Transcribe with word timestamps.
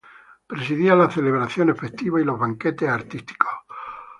Presidía 0.47 0.95
las 0.95 1.13
celebraciones 1.13 1.77
festivas 1.77 2.23
y 2.23 2.25
los 2.25 2.39
banquetes 2.39 2.89
artísticos. 2.89 3.51